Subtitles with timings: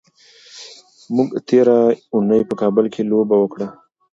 [1.15, 1.77] موږ تېره
[2.13, 3.67] اونۍ په کابل کې لوبه وکړه.